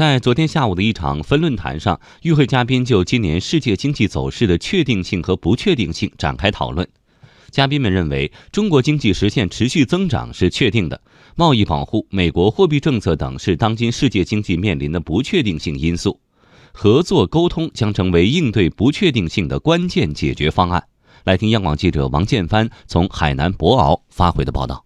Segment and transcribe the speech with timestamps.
[0.00, 6.88] 在昨天下午的一场分论坛上，与会嘉宾就今年世界经济走势的确定性和不确定性展开讨论。
[7.50, 10.98] 嘉宾们认为，中国经济实现持续增长是确定的，
[11.36, 16.18] 贸易保护、美国货币政策等是当今世界经济面临的不确定性因素。
[16.72, 20.82] 合作沟通将成为应对不确定性的关键解决方案。
[21.24, 24.82] 来听央广记者王建帆从海南博鳌发回的报道。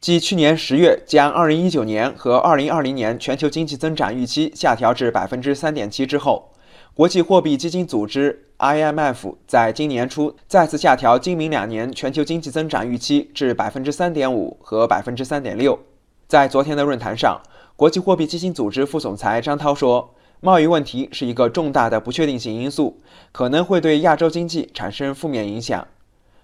[0.00, 6.52] 继去年十月将2019年和2020年全球经济增长预期下调至百分之三点七之后，
[6.94, 8.46] 国际货币基金组织。
[8.60, 15.78] IMF 在今年初再次下调今明两年全球经济增长预期至百分之三点五和百分之三点六。
[16.26, 17.40] 在昨天的论坛上，
[17.76, 22.98] 国际货币基金组织副总裁张涛说：“贸易问题是一个重大的不确定性因素，
[23.32, 25.86] 可能会对亚洲经济产生负面影响。”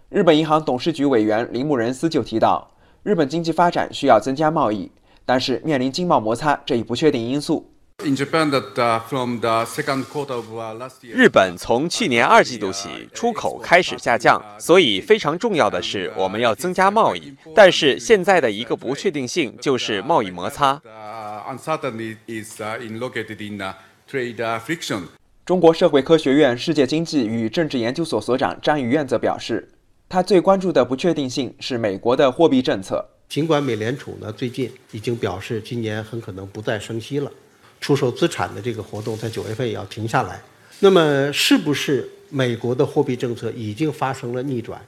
[0.09, 2.71] 日本银行董事局委员铃木仁司就提到，
[3.07, 4.91] 日本经济发展需要增加贸易，
[5.25, 7.71] 但是面临经贸摩擦这一不确定因素。
[11.15, 17.33] 日本从去年二季度起出口开始下降，所以非常重要的是我们要增加贸易。
[17.55, 20.83] 但是现在的一个不确定性就是贸易摩擦。
[25.45, 29.69] 中国社会科学院世界经济与政治研究所所长张宇苑则表示，
[30.09, 33.05] 他最关注的不确定性是美国的货币政策。
[33.29, 37.31] 尽管美联储呢最近已经表示今年很可能不再升息了。
[37.81, 40.41] 出售资产的这个活动在九月份也要停下来，
[40.81, 44.81] 那么是不是美国的货币政策已经发生了逆转，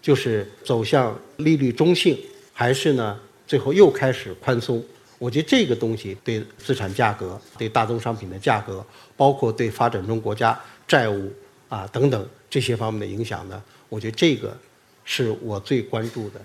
[0.00, 2.16] 就是走向利率中性，
[2.52, 4.82] 还是呢最后又开始宽松？
[5.18, 8.84] 我觉得这个东西对资产价格、对大宗商品的价格，
[9.16, 11.32] 包括对发展中国家债务
[11.68, 14.56] 啊等等这些方面的影响呢，我觉得这个
[15.04, 16.40] 是我最关注的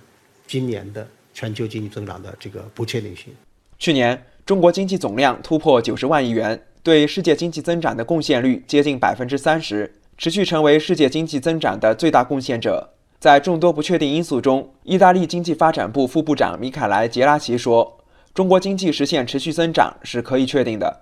[0.48, 3.34] 今年的全球经济增长的这个不确定性。
[3.78, 4.22] 去年。
[4.44, 12.90] 中国经济总量突破九十万亿元，对世界经济增长的贡献率接近百分之三十，持续成为世界经济增长的最大贡献者。
[13.20, 18.00] 在众多不确定因素中，意大利经济发展部副部长米凯莱·杰拉奇说
[18.34, 21.02] ：“中国经济实现持续增长是可以确定的。”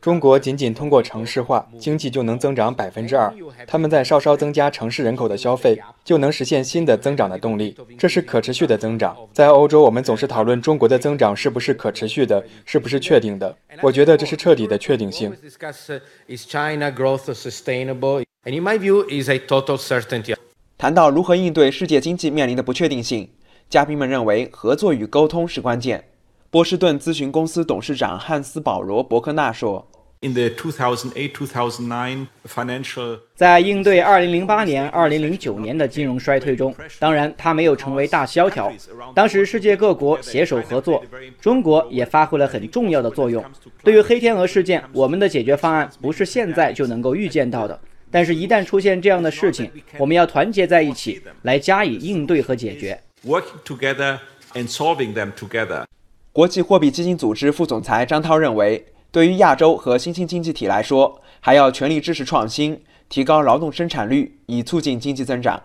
[0.00, 3.32] 中国仅仅通过城市化，经济就能增长百分之二。
[3.68, 7.76] 他们在稍稍增加城市人口的消费，就能实现新的增长的动力。
[7.96, 9.16] 这是可持续的增长。
[9.32, 13.56] 在欧洲，我们总是讨论中国的增长是不是可持续的，是不是确定的？
[13.80, 15.32] 我觉得这是彻底的确定性。
[20.78, 23.30] 谈到如何应对世界经济面临的不确定性。
[23.68, 26.04] 嘉宾们认为，合作与沟通是关键。
[26.50, 29.84] 波士顿咨询公司董事长汉斯·保罗·伯克纳说
[33.34, 38.72] ：“在应对2008年、2009年的金融衰退中，当然它没有成为大萧条。
[39.12, 41.04] 当时世界各国携手合作，
[41.40, 43.44] 中国也发挥了很重要的作用。
[43.82, 47.78] 对于黑天鹅事件，我们的解决方案不是现在就能够预见到的。
[48.12, 49.68] 但是，一旦出现这样的事情，
[49.98, 54.18] 我们要团结在一起来加以应对和解决。” Working together
[54.54, 55.84] and solving them together。
[56.32, 65.62] 国际货币基金组织副总裁张涛认为，对于亚洲和新兴经济体来说，还要全力支持创新，提高劳动生产率，以促进经济增长。